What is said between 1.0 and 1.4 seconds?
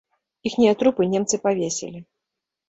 немцы